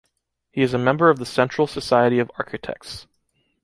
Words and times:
He 0.49 0.63
is 0.63 0.73
a 0.73 0.79
member 0.79 1.11
of 1.11 1.19
the 1.19 1.27
Central 1.27 1.67
Society 1.67 2.17
of 2.17 2.31
Architects. 2.39 3.05